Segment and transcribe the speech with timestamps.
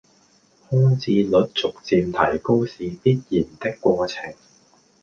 [0.67, 4.33] 空置率逐漸提高是必然的過程